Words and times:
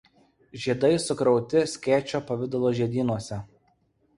Žiedai 0.61 0.89
sukrauti 1.03 1.63
skėčio 1.73 2.23
pavidalo 2.31 2.73
žiedynuose. 2.81 3.43